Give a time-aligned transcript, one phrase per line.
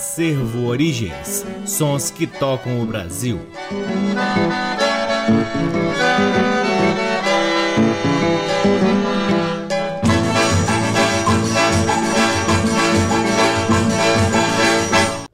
[0.00, 3.38] Acervo Origens Sons que tocam o Brasil.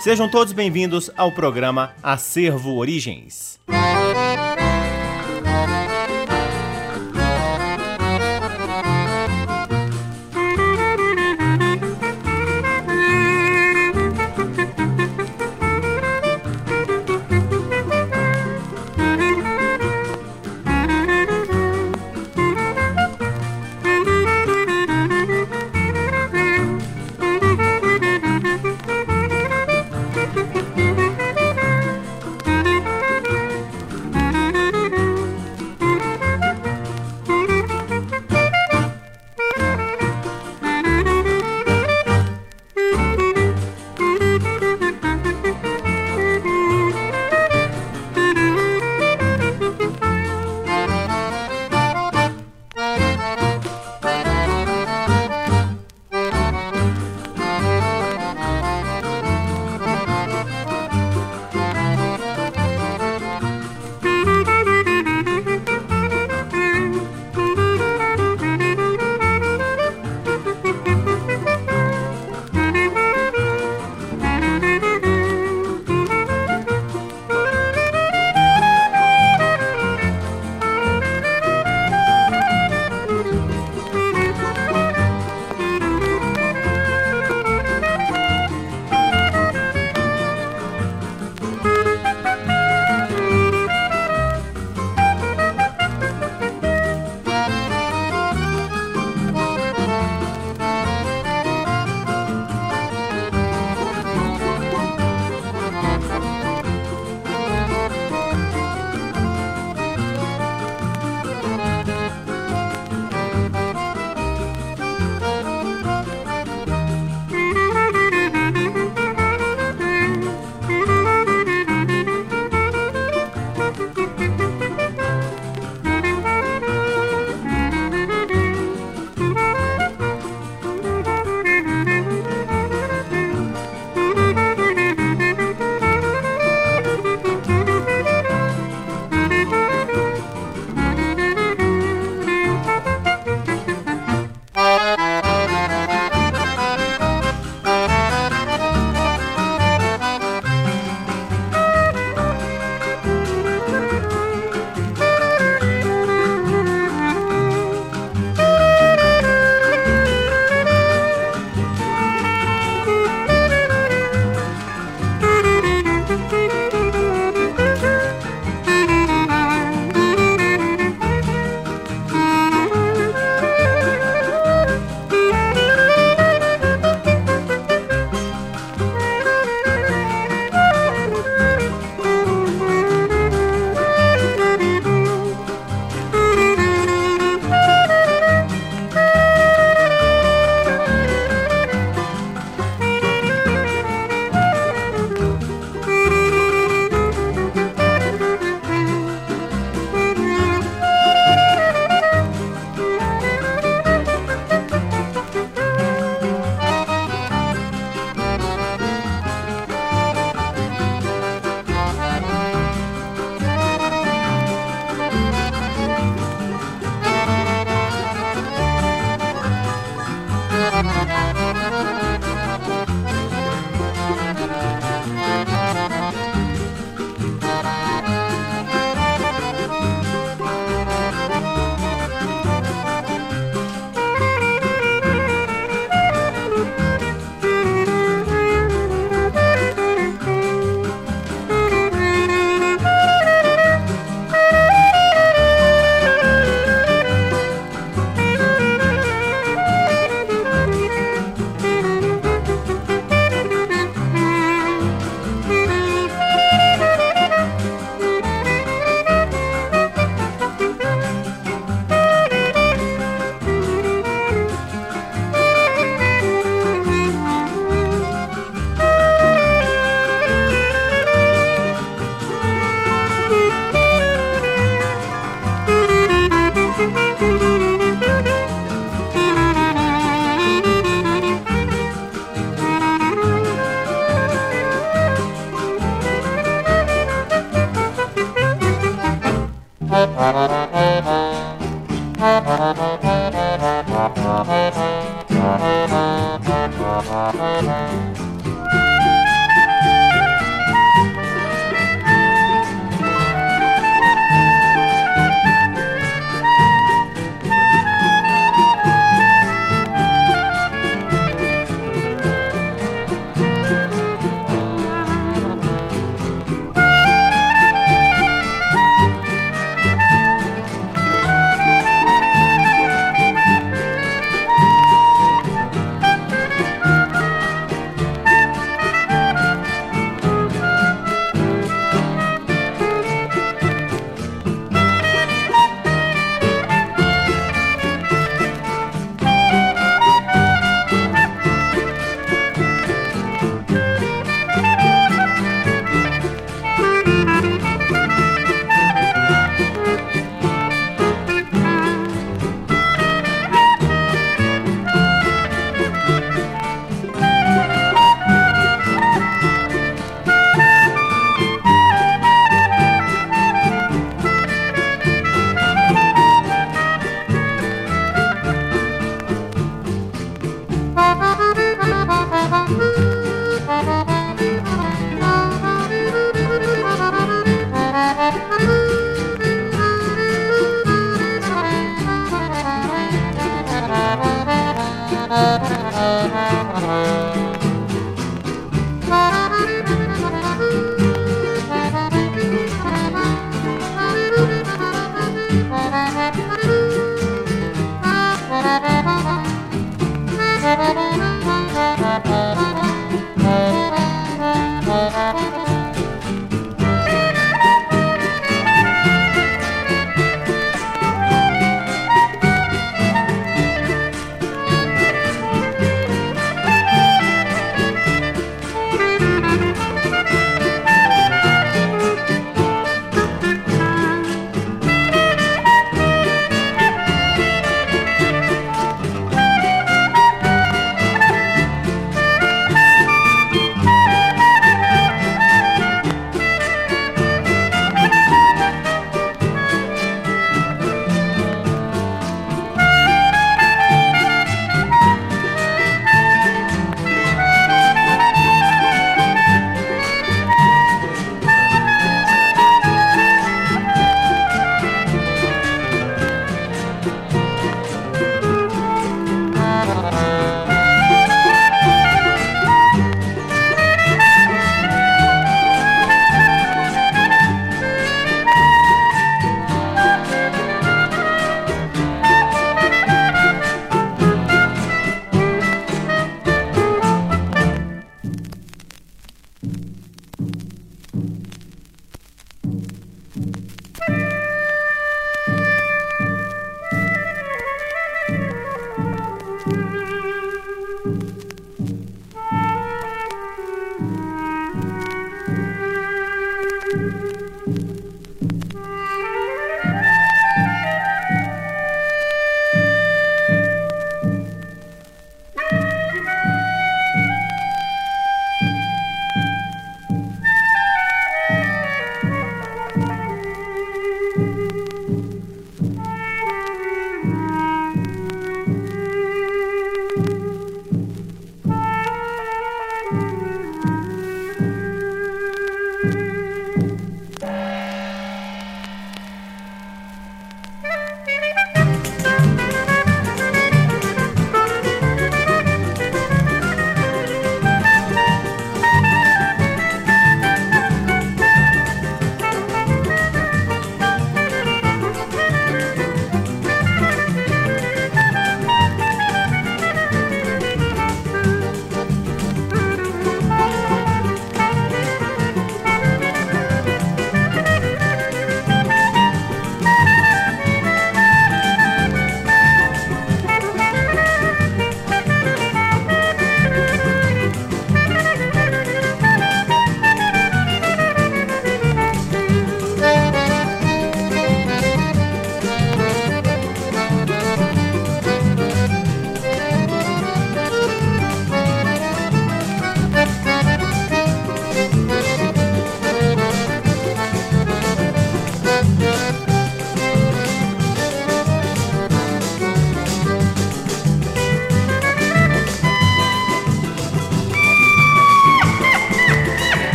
[0.00, 3.60] Sejam todos bem-vindos ao programa Acervo Origens.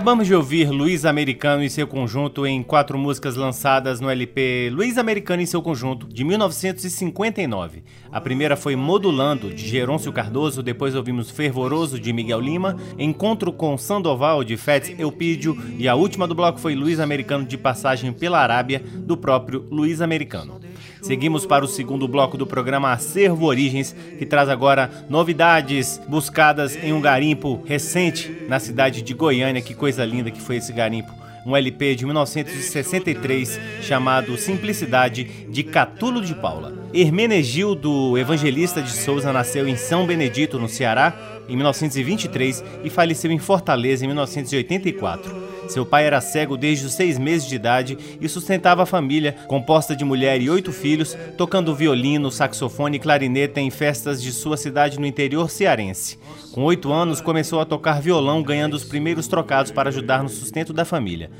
[0.00, 4.96] Acabamos de ouvir Luiz Americano e seu conjunto em quatro músicas lançadas no LP Luiz
[4.96, 7.82] Americano e seu conjunto, de 1959.
[8.12, 13.78] A primeira foi Modulando, de Gerôncio Cardoso, depois ouvimos Fervoroso, de Miguel Lima, Encontro com
[13.78, 18.40] Sandoval, de Fats Elpidio, e a última do bloco foi Luiz Americano de Passagem pela
[18.40, 20.60] Arábia, do próprio Luiz Americano.
[21.00, 26.92] Seguimos para o segundo bloco do programa Acervo Origens, que traz agora novidades buscadas em
[26.92, 29.62] um garimpo recente na cidade de Goiânia.
[29.62, 36.20] Que coisa linda que foi esse garimpo um LP de 1963 chamado Simplicidade de Catulo
[36.20, 36.79] de Paula.
[36.92, 41.16] Hermenegildo Evangelista de Souza nasceu em São Benedito, no Ceará,
[41.48, 45.50] em 1923 e faleceu em Fortaleza em 1984.
[45.68, 49.94] Seu pai era cego desde os seis meses de idade e sustentava a família, composta
[49.94, 54.98] de mulher e oito filhos, tocando violino, saxofone e clarineta em festas de sua cidade
[54.98, 56.18] no interior cearense.
[56.50, 60.72] Com oito anos, começou a tocar violão, ganhando os primeiros trocados para ajudar no sustento
[60.72, 61.30] da família.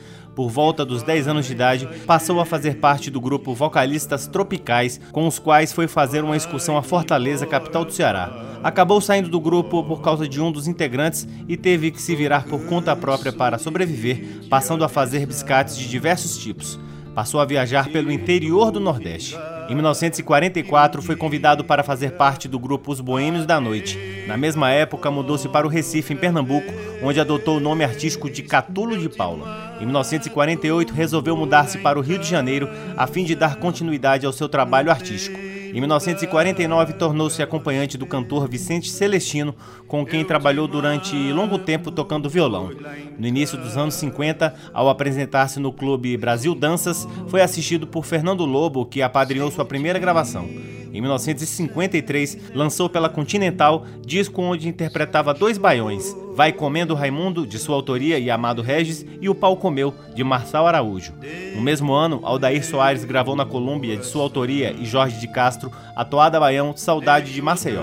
[0.41, 4.99] Por volta dos 10 anos de idade, passou a fazer parte do grupo Vocalistas Tropicais,
[5.13, 8.59] com os quais foi fazer uma excursão à Fortaleza, capital do Ceará.
[8.65, 12.47] Acabou saindo do grupo por causa de um dos integrantes e teve que se virar
[12.47, 16.79] por conta própria para sobreviver, passando a fazer biscates de diversos tipos.
[17.21, 19.37] Passou a viajar pelo interior do Nordeste.
[19.69, 23.99] Em 1944, foi convidado para fazer parte do grupo Os Boêmios da Noite.
[24.27, 26.73] Na mesma época, mudou-se para o Recife, em Pernambuco,
[27.03, 29.77] onde adotou o nome artístico de Catulo de Paula.
[29.79, 34.33] Em 1948, resolveu mudar-se para o Rio de Janeiro a fim de dar continuidade ao
[34.33, 35.39] seu trabalho artístico.
[35.73, 39.55] Em 1949, tornou-se acompanhante do cantor Vicente Celestino,
[39.87, 42.71] com quem trabalhou durante longo tempo tocando violão.
[43.19, 48.45] No início dos anos 50, ao apresentar-se no clube Brasil Danças, foi assistido por Fernando
[48.45, 50.49] Lobo, que apadrinhou sua primeira gravação.
[50.93, 57.77] Em 1953, lançou pela Continental disco onde interpretava dois baiões, Vai Comendo Raimundo, de sua
[57.77, 61.13] autoria e Amado Regis, e O Pau Comeu, de Marçal Araújo.
[61.55, 65.71] No mesmo ano, Aldair Soares gravou na Colômbia, de sua autoria, e Jorge de Castro,
[65.95, 67.83] a toada baião Saudade de Maceió.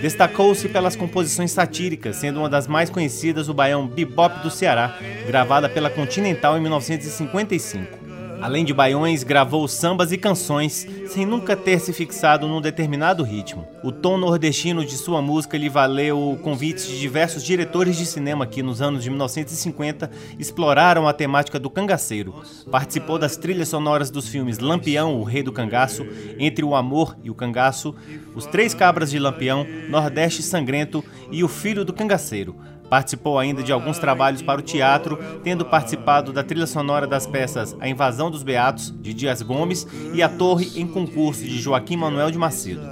[0.00, 4.96] Destacou-se pelas composições satíricas, sendo uma das mais conhecidas o baião Bebop do Ceará,
[5.26, 8.01] gravada pela Continental em 1955.
[8.42, 13.68] Além de baiões, gravou sambas e canções, sem nunca ter se fixado num determinado ritmo.
[13.84, 18.60] O tom nordestino de sua música lhe valeu convites de diversos diretores de cinema que,
[18.60, 22.42] nos anos de 1950, exploraram a temática do cangaceiro.
[22.68, 26.04] Participou das trilhas sonoras dos filmes Lampião, o Rei do Cangaço,
[26.36, 27.94] Entre o Amor e o Cangaço,
[28.34, 32.56] Os Três Cabras de Lampião, Nordeste Sangrento e O Filho do Cangaceiro.
[32.92, 37.74] Participou ainda de alguns trabalhos para o teatro, tendo participado da trilha sonora das peças
[37.80, 42.30] A Invasão dos Beatos, de Dias Gomes, e A Torre em Concurso, de Joaquim Manuel
[42.30, 42.86] de Macedo.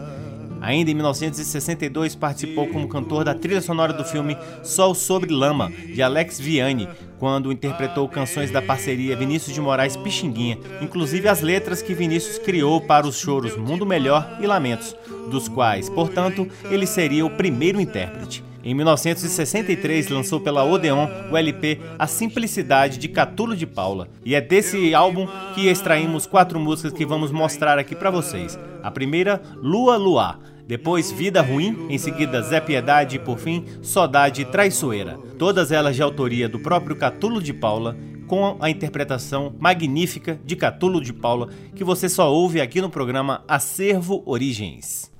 [0.62, 6.00] Ainda em 1962 participou como cantor da trilha sonora do filme Sol sobre Lama, de
[6.00, 6.88] Alex Vianney,
[7.18, 12.80] quando interpretou canções da parceria Vinícius de Moraes Pixinguinha, inclusive as letras que Vinícius criou
[12.80, 14.96] para os choros Mundo Melhor e Lamentos,
[15.30, 18.48] dos quais, portanto, ele seria o primeiro intérprete.
[18.62, 24.08] Em 1963, lançou pela Odeon o LP A Simplicidade de Catulo de Paula.
[24.24, 28.58] E é desse álbum que extraímos quatro músicas que vamos mostrar aqui para vocês.
[28.82, 30.38] A primeira, Lua Luar.
[30.66, 35.18] Depois, Vida Ruim, em seguida, Zé Piedade e, por fim, Sodade Traiçoeira.
[35.36, 37.96] Todas elas de autoria do próprio Catulo de Paula,
[38.28, 43.42] com a interpretação magnífica de Catulo de Paula, que você só ouve aqui no programa
[43.48, 45.10] Acervo Origens.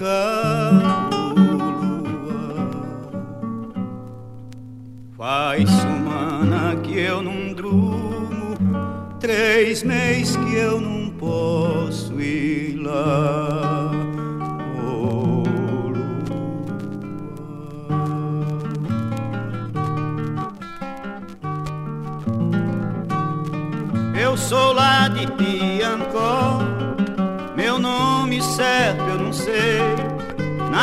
[0.00, 0.39] Come.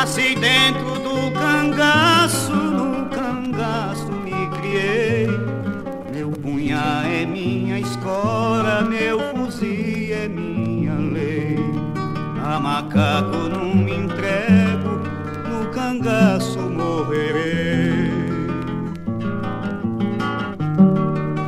[0.08, 5.28] Nasci dentro do cangaço, no cangaço me criei.
[6.14, 11.58] Meu punhal é minha escola, meu fuzil é minha lei.
[12.42, 15.02] A macaco não me entrego,
[15.46, 18.10] no cangaço morrerei.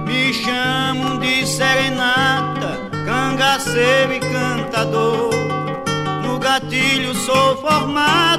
[0.06, 5.30] Me chamam de serenata, cangaceiro e cantador.
[6.22, 8.29] No gatilho sou formado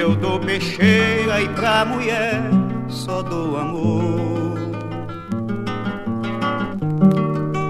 [0.00, 2.40] eu dou peixeira e pra mulher
[2.88, 4.58] só dou amor.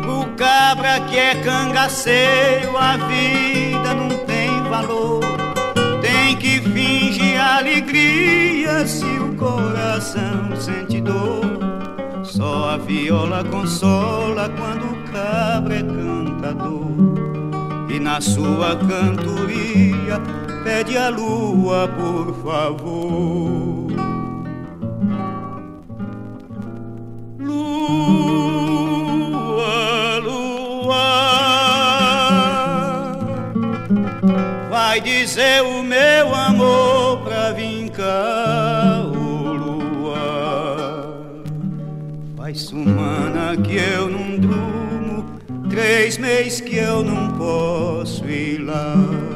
[0.08, 5.20] O cabra que é cangaceiro, a vida não tem valor.
[6.00, 11.58] Tem que fingir alegria se o coração sente dor.
[12.22, 16.89] Só a viola consola quando o cabra é cantador.
[17.92, 20.20] E na sua cantoria
[20.62, 23.90] pede a lua, por favor.
[27.40, 28.60] Lua,
[30.22, 31.08] lua,
[34.70, 41.24] vai dizer o meu amor pra vir cá, oh, lua.
[42.36, 44.29] Faz semana que eu não
[45.80, 49.29] três meses que eu não posso ir lá.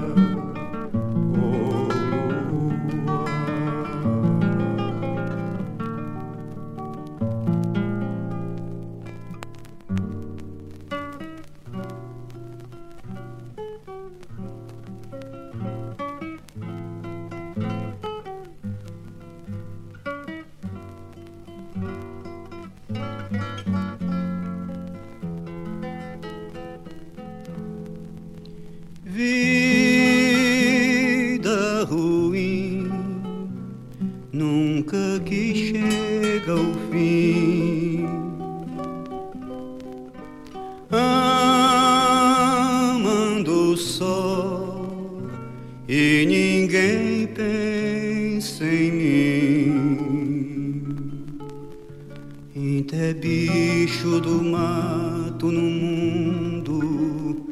[54.05, 57.47] Bicho do mato no mundo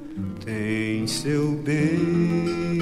[0.44, 2.78] tem seu bem.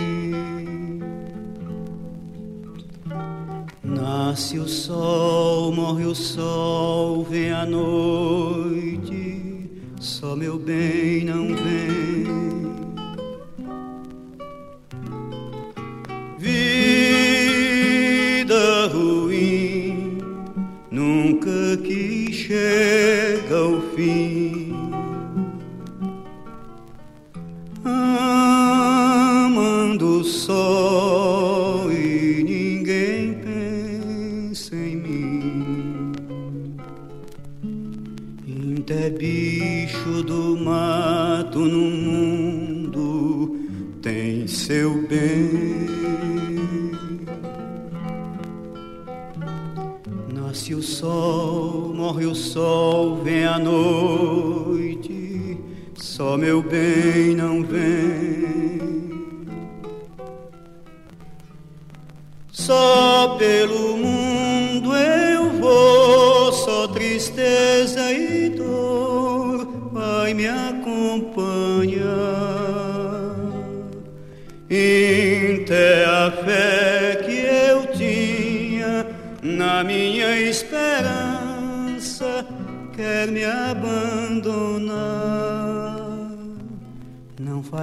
[3.85, 6.80] Nasce o sol, morre o sol,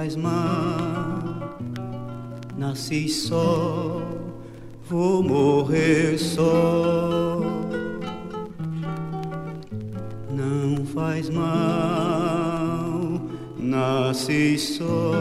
[0.08, 1.58] Não faz mal,
[2.56, 4.00] nasci só,
[4.88, 7.42] vou morrer só.
[10.30, 13.20] Não faz mal,
[13.58, 15.12] nasci só,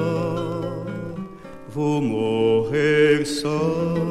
[1.67, 4.06] vou morrer só.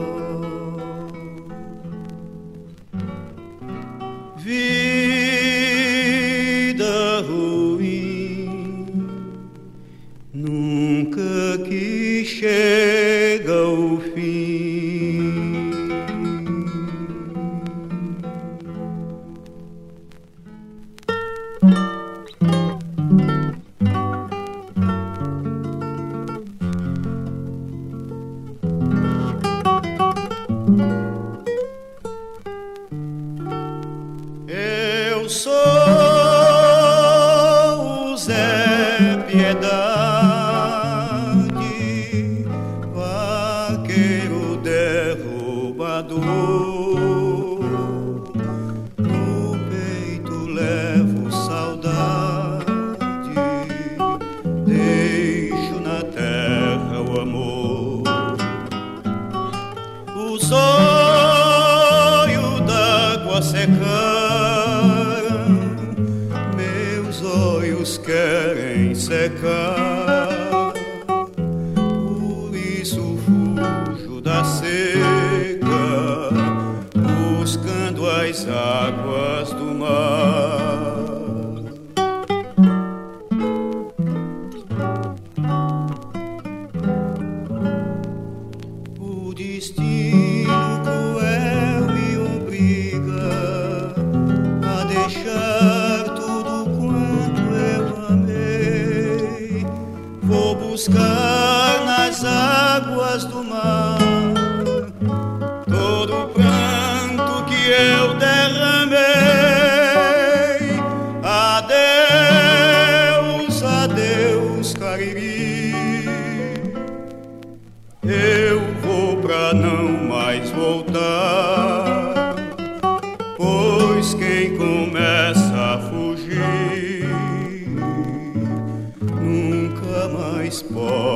[130.64, 131.15] Nunca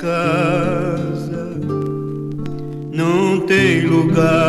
[0.00, 1.58] casa.
[2.92, 4.47] Não tem lugar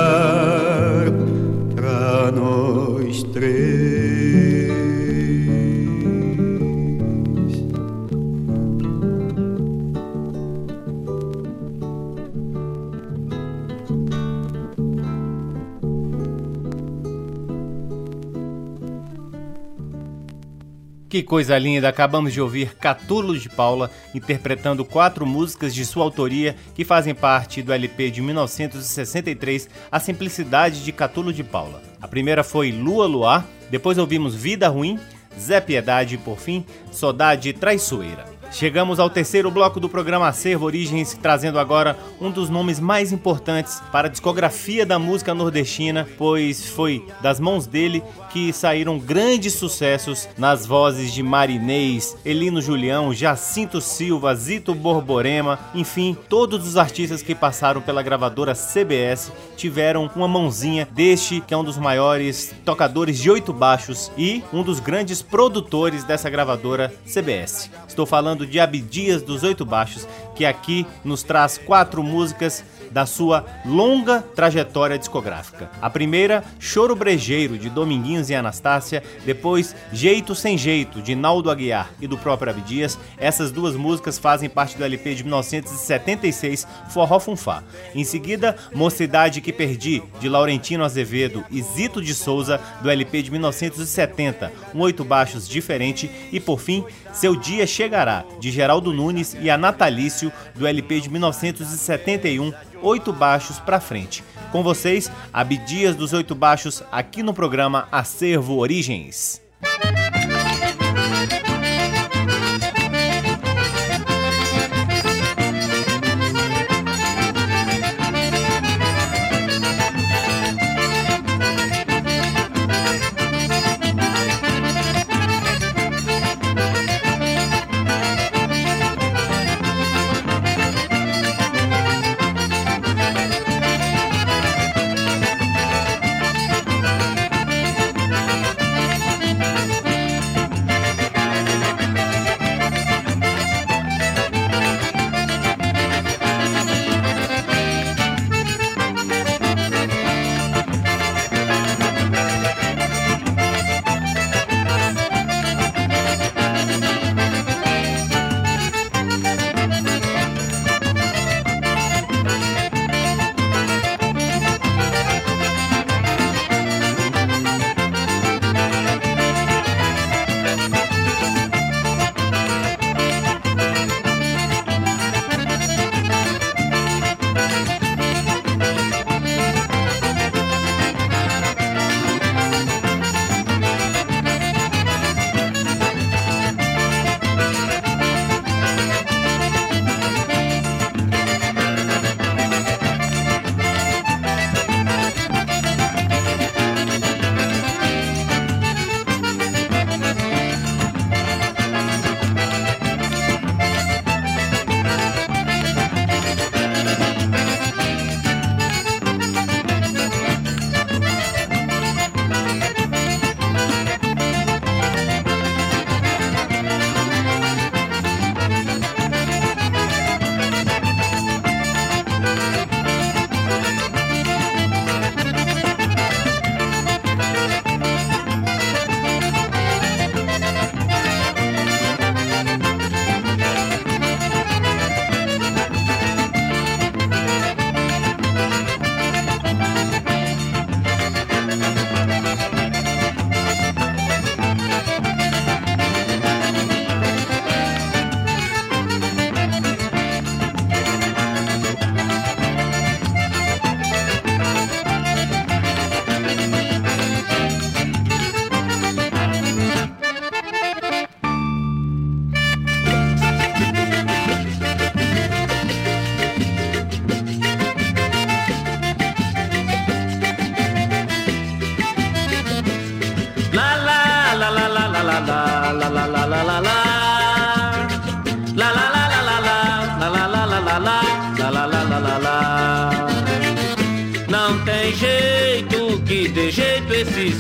[21.20, 21.90] Que coisa linda!
[21.90, 27.62] Acabamos de ouvir Catulo de Paula interpretando quatro músicas de sua autoria que fazem parte
[27.62, 31.82] do LP de 1963, A Simplicidade de Catulo de Paula.
[32.02, 34.98] A primeira foi Lua Luar, depois ouvimos Vida Ruim,
[35.38, 38.29] Zé Piedade e, por fim, Saudade Traiçoeira.
[38.52, 43.82] Chegamos ao terceiro bloco do programa Acervo Origens, trazendo agora um dos nomes mais importantes
[43.92, 50.28] para a discografia da música nordestina, pois foi das mãos dele que saíram grandes sucessos
[50.38, 57.36] nas vozes de Marinês, Elino Julião, Jacinto Silva, Zito Borborema, enfim, todos os artistas que
[57.36, 63.30] passaram pela gravadora CBS tiveram uma mãozinha deste que é um dos maiores tocadores de
[63.30, 67.70] oito baixos e um dos grandes produtores dessa gravadora CBS.
[67.88, 73.46] Estou falando de Abdias dos Oito Baixos, que aqui nos traz quatro músicas da sua
[73.66, 75.70] longa trajetória discográfica.
[75.82, 81.92] A primeira, Choro Brejeiro, de Dominguinhos e Anastácia, depois Jeito Sem Jeito, de Naldo Aguiar
[82.02, 82.98] e do próprio Abdias.
[83.18, 87.64] Essas duas músicas fazem parte do LP de 1976, Forró Funfá.
[87.94, 93.32] Em seguida, Mocidade que Perdi, de Laurentino Azevedo e Zito de Souza, do LP de
[93.32, 96.10] 1970, um oito baixos diferente.
[96.32, 101.10] E por fim, Seu Dia Chegará, de Geraldo Nunes e a Natalício, do LP de
[101.10, 104.24] 1971, oito baixos para frente.
[104.52, 109.42] Com vocês, Abdias dos Oito Baixos, aqui no programa Acervo Origens.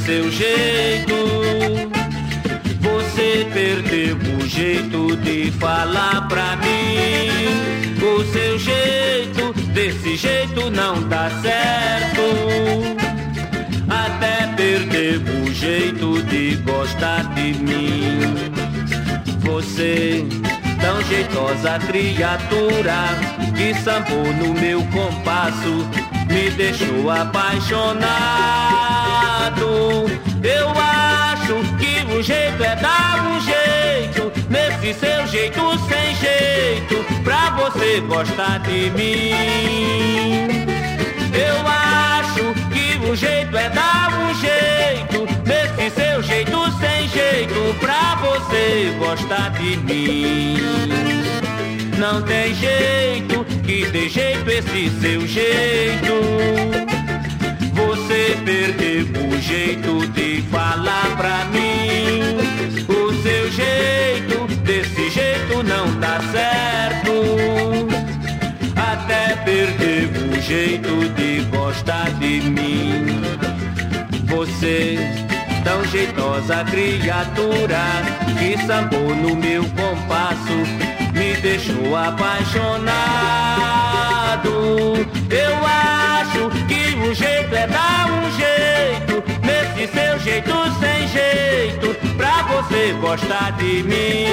[0.10, 1.14] Seu jeito.
[2.82, 7.30] Você perdeu o jeito de falar pra mim.
[8.02, 12.22] O seu jeito, desse jeito não dá certo.
[13.88, 18.50] Até perdeu o jeito de gostar de mim.
[19.42, 20.26] Você,
[20.82, 22.98] tão jeitosa criatura,
[23.56, 25.88] que sambou no meu compasso,
[26.30, 28.06] me deixou apaixonado.
[30.44, 37.50] Eu acho que o jeito é dar um jeito, nesse seu jeito sem jeito, pra
[37.52, 40.48] você gostar de mim.
[41.34, 48.16] Eu acho que o jeito é dar um jeito, nesse seu jeito sem jeito, pra
[48.16, 51.49] você gostar de mim.
[52.00, 56.14] Não tem jeito, que de jeito esse seu jeito.
[57.74, 62.38] Você perdeu o jeito de falar pra mim.
[62.88, 67.12] O seu jeito, desse jeito não dá certo.
[68.78, 73.22] Até perdeu o jeito de gostar de mim.
[74.24, 74.98] Você,
[75.64, 77.80] tão jeitosa criatura,
[78.38, 80.54] que sambou no meu compasso,
[81.14, 82.90] me deixou apaixonado.
[85.30, 92.44] Eu acho que o jeito é dar um jeito, nesse seu jeito sem jeito, pra
[92.44, 94.28] você gostar de mim.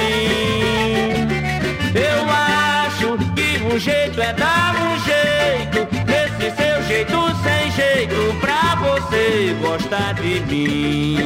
[1.93, 8.35] Eu acho que o jeito é dar um jeito, nesse seu jeito sem jeito,
[9.07, 11.17] você gostar de mim.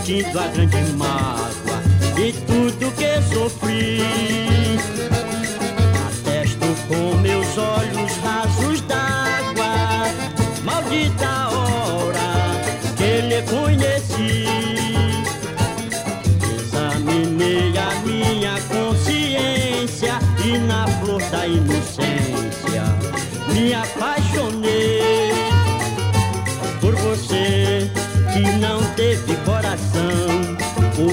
[0.00, 1.82] Refletindo a grande mágoa
[2.14, 5.09] de tudo que sofri.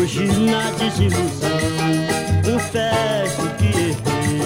[0.08, 1.60] Hoje na desilusão
[2.46, 4.40] confesso que errei.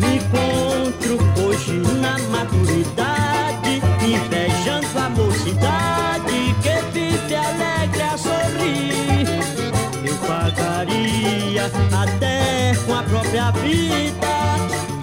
[0.00, 9.28] Me encontro hoje na maturidade, invejando a mocidade que vive alegre a sorrir.
[10.04, 14.26] Eu pagaria até com a própria vida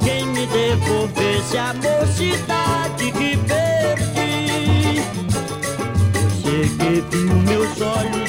[0.03, 5.01] quem me devolvesse a mocidade que perdi.
[6.43, 8.26] Você que viu meus olhos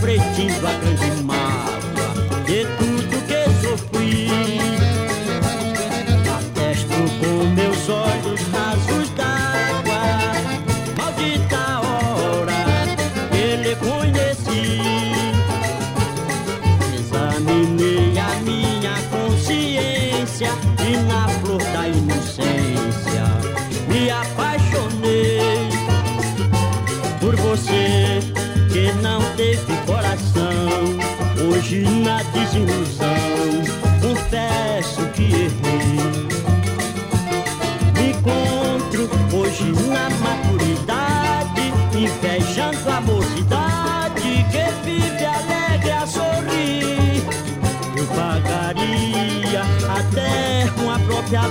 [0.00, 1.17] refletindo a grande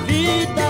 [0.05, 0.69] vida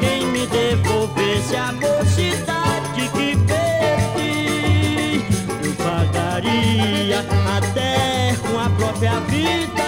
[0.00, 5.24] quem me devolvesse a mocidade que perdi.
[5.64, 7.20] Eu pagaria
[7.56, 9.79] até com a própria vida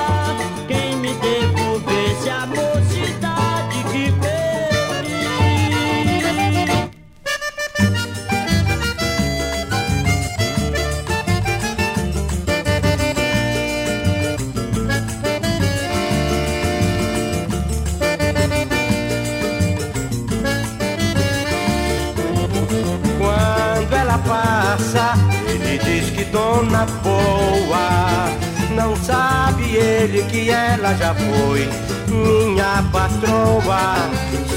[30.12, 31.68] ele que ela já foi
[32.06, 33.96] minha patroa.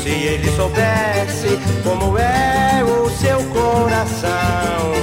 [0.03, 4.94] Se ele soubesse como é o seu coração,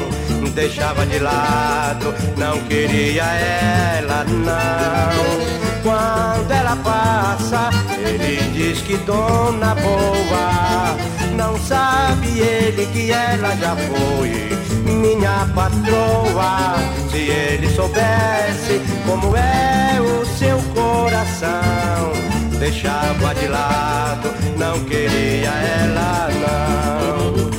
[0.62, 5.82] deixava de lado, não queria ela não.
[5.82, 10.96] Quando ela passa, ele diz que dona boa.
[11.34, 16.76] Não sabe ele que ela já foi minha patroa.
[17.10, 22.12] Se ele soubesse como é o seu coração,
[22.60, 27.51] deixava de lado, não queria ela não.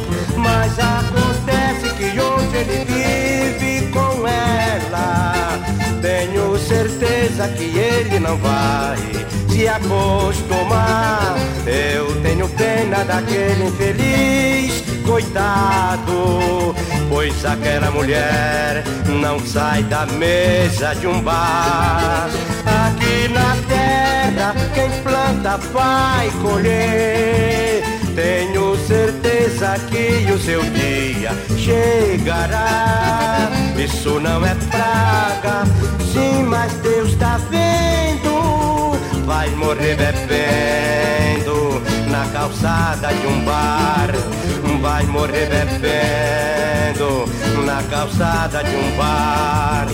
[7.43, 8.97] Certeza que ele não vai
[9.49, 11.35] se acostumar.
[11.65, 16.75] Eu tenho pena daquele infeliz coitado,
[17.09, 18.83] pois aquela mulher
[19.21, 22.29] não sai da mesa de um bar.
[22.65, 27.92] Aqui na terra, quem planta vai colher.
[28.15, 33.49] Tenho certeza que o seu dia chegará.
[33.75, 35.63] Isso não é praga,
[36.11, 38.95] sim, mas Deus tá vendo.
[39.25, 44.11] Vai morrer bebendo na calçada de um bar.
[44.79, 47.25] Vai morrer bebendo
[47.65, 49.87] na calçada de um bar.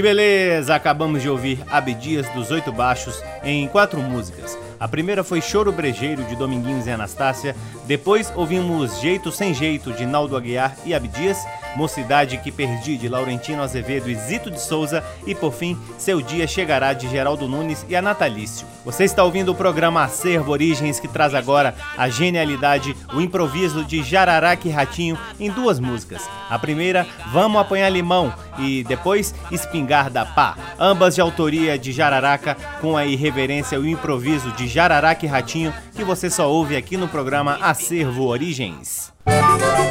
[0.00, 0.74] Que beleza!
[0.74, 4.56] Acabamos de ouvir Abdias dos Oito Baixos em quatro músicas.
[4.80, 7.54] A primeira foi Choro Brejeiro de Dominguinhos e Anastácia.
[7.84, 11.36] Depois ouvimos Jeito Sem Jeito de Naldo Aguiar e Abdias.
[11.76, 15.04] Mocidade que Perdi de Laurentino Azevedo e Zito de Souza.
[15.26, 18.66] E por fim, Seu Dia Chegará de Geraldo Nunes e a Natalício.
[18.86, 24.02] Você está ouvindo o programa Acervo Origens que traz agora a genialidade, o improviso de
[24.02, 26.22] Jararaca e Ratinho em duas músicas.
[26.48, 32.96] A primeira, Vamos Apanhar Limão, e depois Espingarda Pá, ambas de autoria de Jararaca, com
[32.96, 37.08] a irreverência e o improviso de Jararaca e Ratinho, que você só ouve aqui no
[37.08, 39.12] programa Acervo Origens.
[39.26, 39.89] apanhar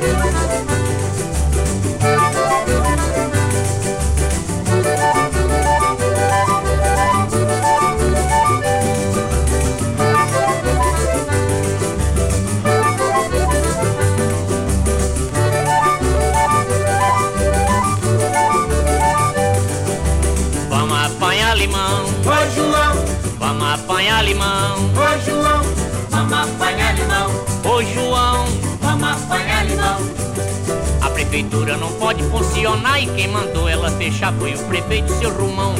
[31.40, 35.74] prefeitura não pode funcionar e quem mandou ela fechar foi o prefeito seu Rumão.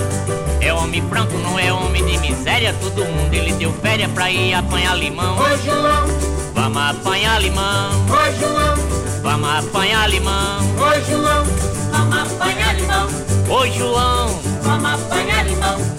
[0.62, 2.74] É homem franco, não é homem de miséria.
[2.80, 5.38] Todo mundo ele deu férias pra ir apanhar limão.
[5.38, 6.08] Ô João,
[6.54, 7.92] vamos apanhar limão.
[8.08, 8.76] Ô João,
[9.22, 10.60] vamos apanhar limão.
[10.78, 11.44] Ô João,
[11.92, 13.08] vamos apanhar limão.
[13.50, 15.99] Ô João, vamos apanhar limão.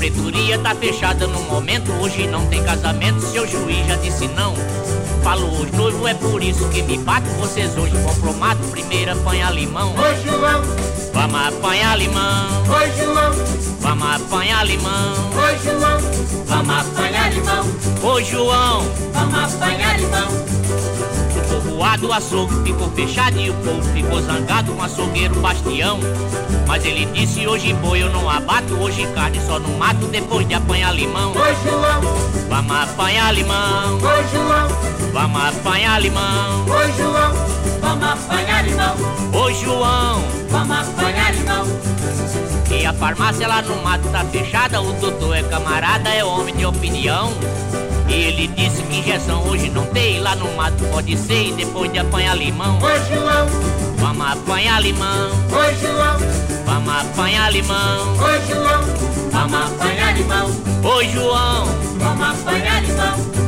[0.00, 4.54] A pretoria tá fechada no momento, hoje não tem casamento, seu juiz já disse não.
[5.22, 7.28] Falou os noivos, é por isso que me bato.
[7.32, 9.94] Vocês hoje vão pro mato, primeiro apanhar limão.
[9.94, 10.62] Oi, João.
[11.12, 12.62] Vamos apanhar limão.
[12.66, 13.32] Oi, João.
[13.80, 15.14] Vamos apanhar limão.
[15.36, 16.00] Oi, João.
[16.46, 17.66] Vamos apanhar limão.
[18.02, 18.86] Ô, João.
[19.12, 20.59] Vamos apanhar limão.
[21.50, 25.98] O povoado, o açougue ficou fechado e o povo ficou zangado com o açougueiro Bastião.
[26.66, 30.54] Mas ele disse hoje boi eu não abato, hoje carne só no mato depois de
[30.54, 31.32] apanhar limão.
[31.32, 32.00] Oi João,
[32.48, 33.94] vamos apanhar limão.
[33.94, 34.68] Oi João,
[35.12, 36.66] vamos apanhar limão.
[36.68, 37.34] Oi João,
[37.80, 38.96] vamos apanhar limão.
[39.32, 41.66] Oi João, vamos apanhar limão.
[42.70, 46.64] E a farmácia lá no mato tá fechada, o doutor é camarada, é homem de
[46.64, 47.32] opinião.
[48.10, 51.98] Ele disse que injeção hoje não tem, lá no mato pode ser, e depois de
[51.98, 52.78] apanhar limão.
[52.82, 53.46] Oi João,
[53.96, 55.30] vamos apanhar limão.
[55.52, 56.50] Oi João.
[56.70, 58.16] Vamos apanhar limão.
[58.16, 58.84] Oi, João.
[59.32, 60.50] Vamos apanhar limão.
[60.84, 61.66] Oi, João.
[61.98, 63.40] Vamos apanhar limão.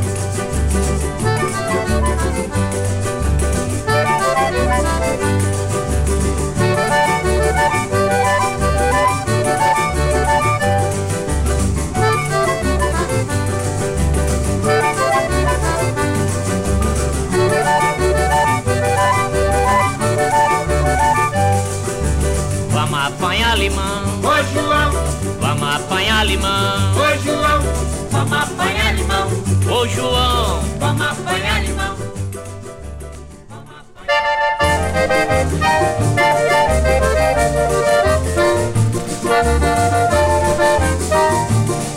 [23.33, 24.21] Apanhar limão.
[24.23, 24.93] Oi, João.
[25.41, 26.95] Vamos apanhar limão.
[26.97, 27.63] Oi, João.
[28.11, 29.29] Vamos apanhar limão.
[29.71, 30.61] Ô, João.
[30.79, 31.97] Vamos apanhar limão.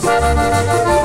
[0.01, 1.04] Vamos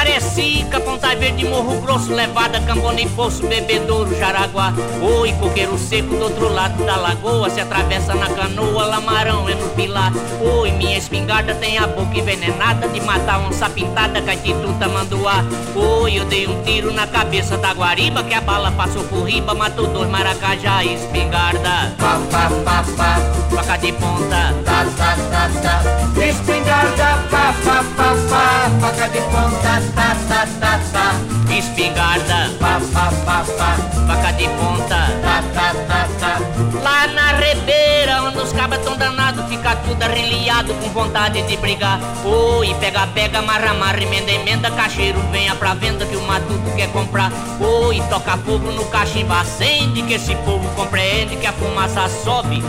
[1.21, 4.73] Verde, Morro Grosso, Levada, Cambona e Poço, Bebedouro, Jaraguá.
[5.01, 9.69] Oi, coqueiro seco do outro lado da lagoa, se atravessa na canoa, Lamarão é no
[9.69, 10.11] pilar.
[10.41, 15.43] Oi, minha espingarda tem a boca envenenada de matar onça pintada, caititu, tamanduá.
[15.75, 19.53] Oi, eu dei um tiro na cabeça da guariba, que a bala passou por riba,
[19.53, 21.93] matou dois maracajá, espingarda.
[21.99, 23.17] Pá, pá, pá, pá.
[23.55, 26.25] Faca de ponta, tá, tá, tá, tá.
[26.25, 28.71] Espingarda, pá, pá, pá, pá.
[28.79, 31.15] Faca de ponta, tá, tá, tá, tá.
[31.53, 33.75] Espingarda, pá, pá, pá, pá.
[34.07, 36.39] Faca de ponta, tá, tá, tá, tá.
[36.81, 41.99] Lá na rebeira, onde os cabas tão danados, fica tudo arreliado com vontade de brigar.
[42.23, 46.89] Oi, pega, pega, marra, marra, emenda, emenda, cacheiro, venha pra venda que o matuto quer
[46.91, 47.31] comprar.
[47.59, 52.63] Oi, toca fogo no cachimbo, acende que esse povo compreende que a fumaça sobe.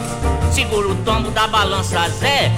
[0.52, 2.52] Segura o tombo da balança, Zé.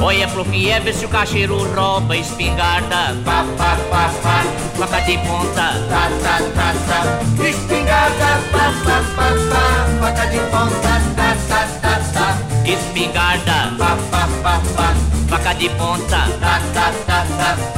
[0.00, 3.14] Olha pro que é, vê se o cacheiro rouba espingarda.
[3.22, 4.44] Pá, pá, pá, pá.
[4.78, 5.74] Faca de ponta.
[5.88, 7.00] Tá, tá, tá, tá.
[7.46, 9.64] Espingarda, pá, pá, pá, pá.
[10.00, 12.26] Faca de ponta, tá, tá, tá, tá.
[12.66, 13.74] Espingarda.
[13.78, 14.94] Pá, pá, pá, pá.
[15.28, 16.20] Faca de ponta.
[16.40, 17.74] Tá, tá, tá, tá.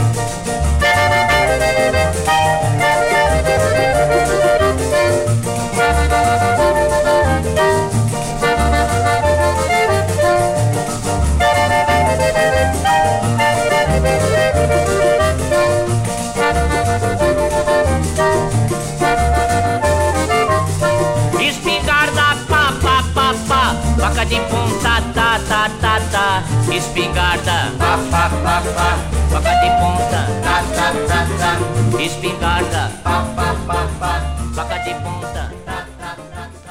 [26.77, 28.99] Espingarda, pa, pa, pa, pa,
[29.31, 34.20] faca de ponta, ta, ta, ta, ta, espingarda, pa, pa, pa, pa,
[34.55, 35.16] faca de ponta.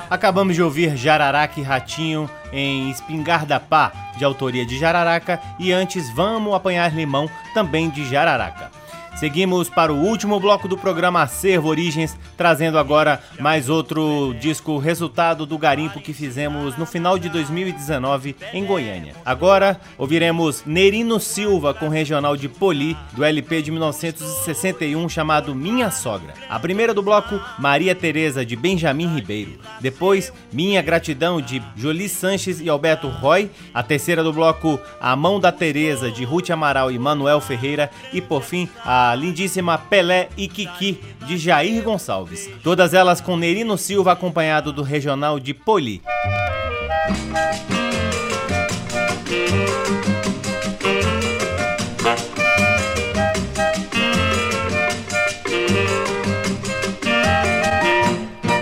[0.07, 6.09] Acabamos de ouvir Jararaca e Ratinho em Espingarda Pá, de autoria de Jararaca, e antes
[6.11, 8.69] Vamos Apanhar Limão, também de Jararaca.
[9.15, 15.45] Seguimos para o último bloco do programa Acervo Origens, trazendo agora mais outro disco resultado
[15.45, 19.13] do garimpo que fizemos no final de 2019 em Goiânia.
[19.25, 26.33] Agora ouviremos Nerino Silva com regional de Poli, do LP de 1961 chamado Minha Sogra.
[26.49, 29.53] A primeira do bloco, Maria Teresa de Benjamin Ribeiro.
[29.79, 33.49] Depois, Minha Gratidão de Jolie Sanches e Alberto Roy.
[33.73, 37.89] A terceira do bloco, A Mão da Teresa de Ruth Amaral e Manuel Ferreira.
[38.11, 42.49] E por fim, a lindíssima Pelé e Kiki, de Jair Gonçalves.
[42.63, 46.01] Todas elas com Nerino Silva acompanhado do regional de Poli.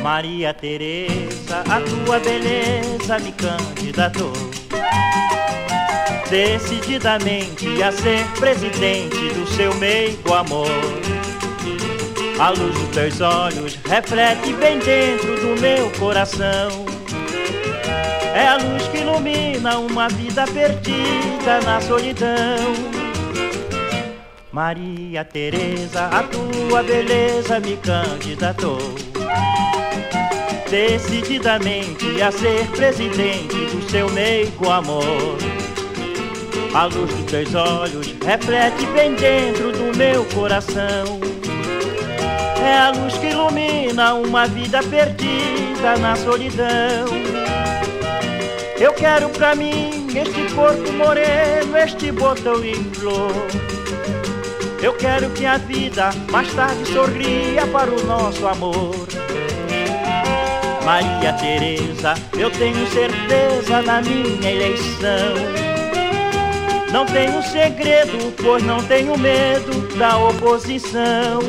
[0.02, 4.34] Maria Teresa, a tua beleza me candidatou
[6.34, 10.68] decididamente a ser presidente do seu meigo amor.
[12.40, 16.88] A luz dos teus olhos reflete bem dentro do meu coração.
[18.34, 22.74] É a luz que ilumina uma vida perdida na solidão.
[24.52, 28.80] Maria Teresa, a tua beleza me candidatou
[30.68, 35.38] decididamente a ser presidente do seu meigo amor.
[36.74, 41.20] A luz dos teus olhos reflete bem dentro do meu coração.
[42.60, 47.06] É a luz que ilumina uma vida perdida na solidão.
[48.80, 53.32] Eu quero pra mim este corpo moreno, este botão em flor.
[54.82, 58.96] Eu quero que a vida mais tarde sorria para o nosso amor.
[60.84, 65.63] Maria Teresa, eu tenho certeza na minha eleição.
[66.94, 71.40] Não tenho segredo, pois não tenho medo da oposição.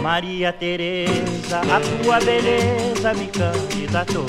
[0.00, 4.26] Maria Teresa, a tua beleza me candidatou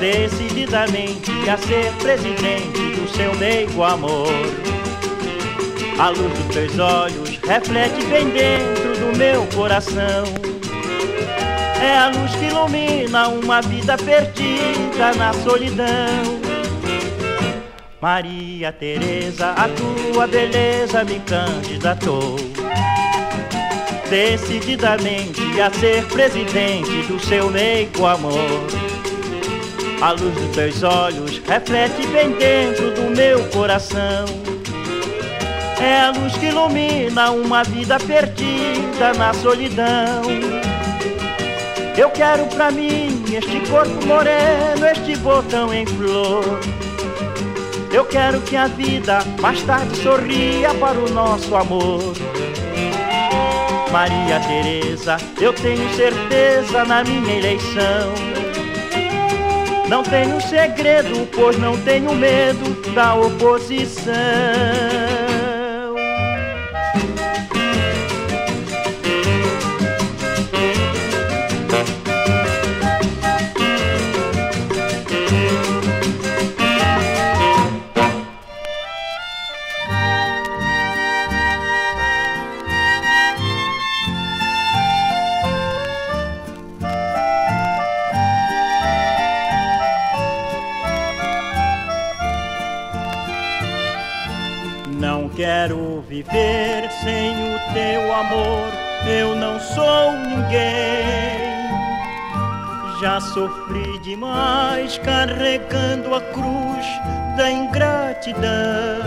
[0.00, 4.67] decididamente a ser presidente do seu meio amor.
[5.98, 10.24] A luz dos teus olhos reflete bem dentro do meu coração.
[11.82, 16.38] É a luz que ilumina uma vida perdida na solidão.
[18.00, 22.36] Maria Teresa, a tua beleza me candidatou
[24.08, 28.38] decididamente a ser presidente do seu meio amor.
[30.00, 34.47] A luz dos teus olhos reflete bem dentro do meu coração.
[35.80, 40.22] É a luz que ilumina uma vida perdida na solidão.
[41.96, 46.60] Eu quero pra mim este corpo moreno, este botão em flor.
[47.92, 52.14] Eu quero que a vida mais tarde sorria para o nosso amor.
[53.90, 58.12] Maria Teresa, eu tenho certeza na minha eleição.
[59.88, 64.12] Não tenho segredo, pois não tenho medo da oposição.
[96.08, 98.68] Viver sem o teu amor,
[99.06, 101.48] eu não sou ninguém.
[103.00, 106.86] Já sofri demais carregando a cruz
[107.36, 109.02] da ingratidão.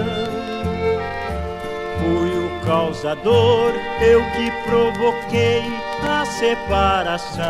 [2.00, 5.64] Fui o causador, eu que provoquei
[6.08, 7.42] a separação.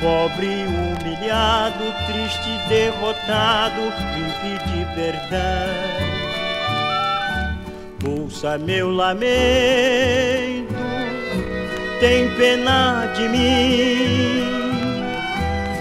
[0.00, 3.80] Pobre, humilhado, triste, derrotado,
[4.14, 6.07] vim pedir perdão.
[8.06, 9.26] Ouça meu lamento,
[11.98, 14.44] tem pena de mim.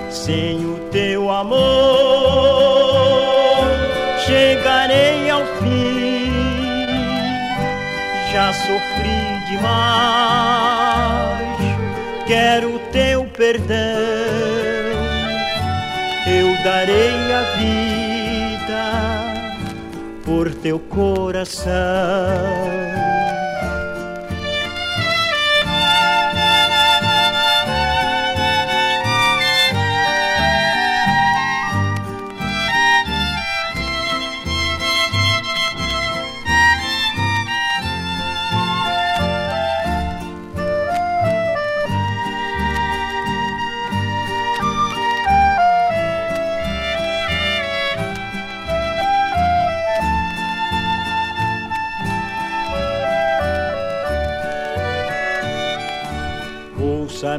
[0.09, 1.59] Sem o teu amor,
[4.25, 6.87] chegarei ao fim.
[8.33, 10.57] Já sofri demais,
[12.25, 13.75] quero teu perdão.
[16.25, 18.06] Eu darei a vida
[20.27, 21.71] por teu coração.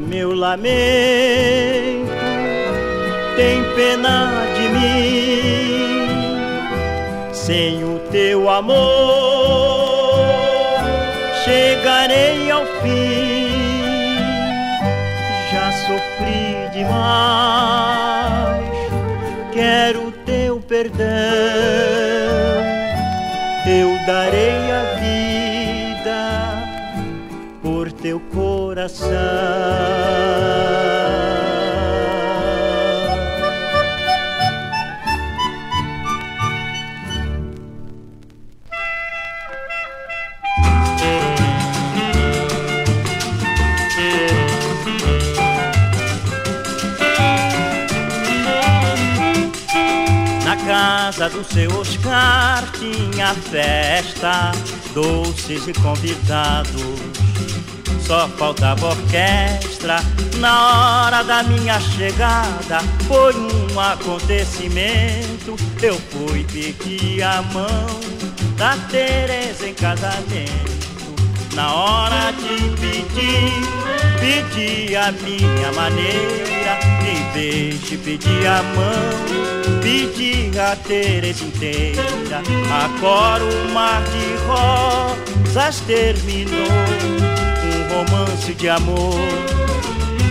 [0.01, 0.69] Meu lamento,
[3.35, 6.07] tem pena de mim,
[7.33, 9.89] sem o teu amor
[11.43, 14.17] chegarei ao fim.
[15.51, 18.63] Já sofri demais,
[19.53, 21.05] quero teu perdão,
[28.89, 29.39] coração.
[50.65, 54.51] casa do seu Oscar tinha festa,
[54.93, 56.98] doces e convidados.
[58.09, 59.97] Só faltava orquestra
[60.37, 62.79] na hora da minha chegada.
[63.07, 65.55] Foi um acontecimento.
[65.79, 67.99] Eu fui pedir a mão
[68.57, 70.71] da Teresa em casamento.
[71.53, 73.61] Na hora de pedir,
[74.19, 76.79] pedi a minha maneira.
[77.07, 82.41] Em vez de pedir a mão, pedi a Teresa inteira.
[82.73, 87.28] Agora o mar de rosas terminou.
[87.99, 89.19] Romance de amor,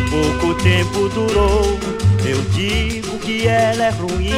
[0.09, 1.79] pouco tempo durou.
[2.27, 4.33] Eu digo que ela é ruim,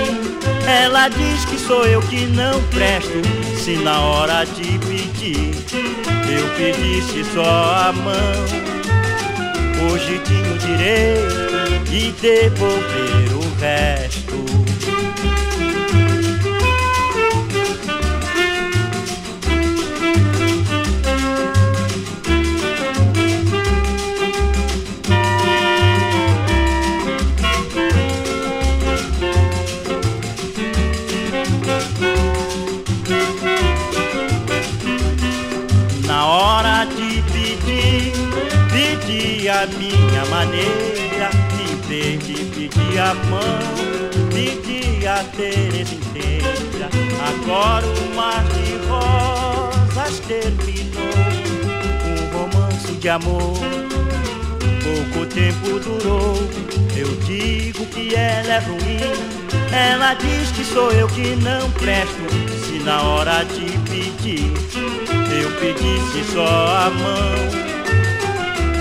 [0.67, 3.23] ela diz que sou eu que não presto.
[3.57, 5.55] Se na hora de pedir
[6.29, 8.47] eu pedisse só a mão,
[9.93, 14.30] hoje tinha o direito de devolver o resto.
[40.41, 41.31] Maneira,
[41.61, 43.59] em vez de pedir a mão,
[44.33, 46.89] pedi a Teresa inteira.
[47.29, 51.13] Agora o mar de rosas terminou,
[52.07, 53.59] um romance de amor.
[54.83, 56.37] Pouco tempo durou,
[56.97, 59.41] eu digo que ela é ruim.
[59.73, 62.17] Ela diz que sou eu que não presto.
[62.65, 64.51] Se na hora de pedir
[65.33, 67.71] eu pedisse só a mão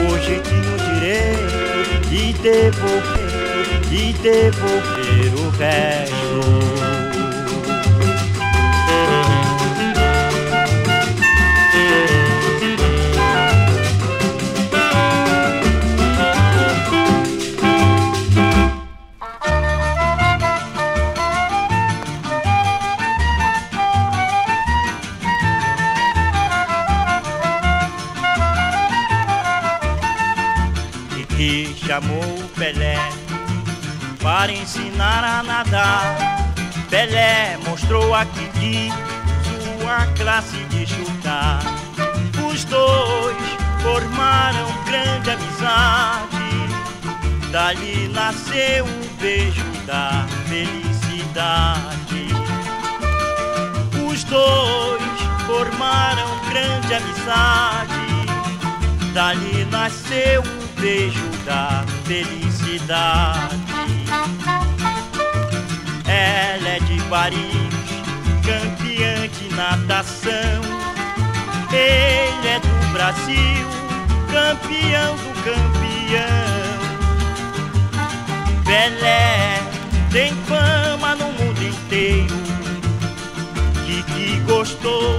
[0.08, 0.79] hoje tinha
[1.10, 6.79] direito de devolver, de devolver o resto.
[47.52, 52.28] Dali nasceu o beijo da felicidade.
[54.08, 55.02] Os dois
[55.48, 57.92] formaram grande amizade.
[59.14, 63.58] Dali nasceu o beijo da felicidade.
[66.06, 67.74] Ela é de Paris,
[68.46, 70.62] campeã de natação.
[71.72, 73.68] Ele é do Brasil,
[74.32, 76.69] campeão do campeão.
[78.70, 79.58] Pelé
[80.12, 82.36] tem fama no mundo inteiro.
[83.88, 85.18] E que gostou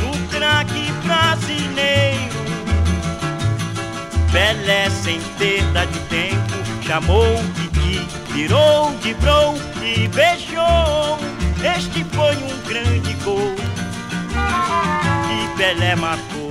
[0.00, 2.32] do craque brasileiro.
[4.32, 11.18] Pelé sem perda de tempo chamou Didi, virou, de vibrou e beijou.
[11.76, 13.54] Este foi um grande gol
[15.26, 16.41] que Pelé matou.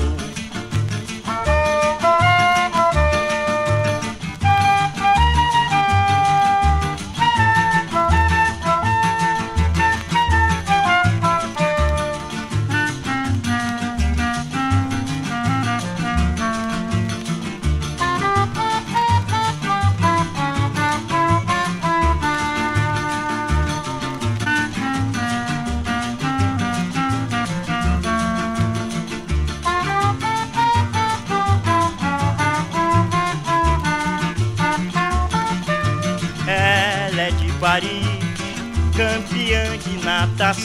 [40.44, 40.58] Ele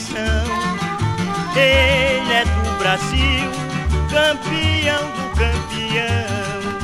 [2.33, 3.51] é do Brasil,
[4.09, 6.81] campeão do campeão.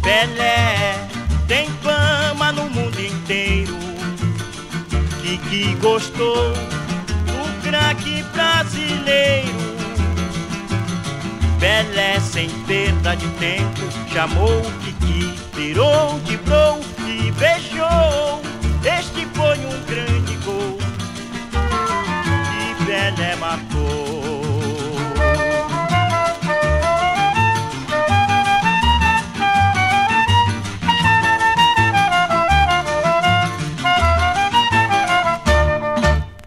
[0.00, 0.94] Pelé
[1.48, 3.76] tem fama no mundo inteiro.
[5.22, 9.74] Kiki gostou do craque brasileiro.
[11.58, 13.82] Pelé sem perda de tempo
[14.12, 16.78] chamou o Kiki, virou de bro
[17.08, 18.40] e beijou.
[18.84, 20.13] Este foi um grande
[23.44, 24.13] matou.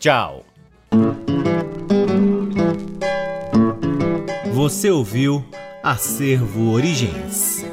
[0.00, 0.44] Tchau!
[4.52, 5.44] Você ouviu
[5.84, 7.64] Acervo Origens.